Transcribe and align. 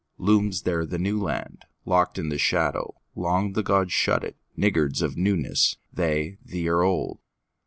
Looms 0.17 0.63
there 0.63 0.83
the 0.83 0.97
New 0.97 1.21
Land:Locked 1.21 2.17
in 2.17 2.29
the 2.29 2.37
shadowLong 2.37 3.53
the 3.53 3.61
gods 3.61 3.93
shut 3.93 4.23
it, 4.23 4.35
Niggards 4.57 5.03
of 5.03 5.13
newnessThey, 5.13 6.39
the 6.43 6.67
o'er 6.71 6.81
old. 6.81 7.19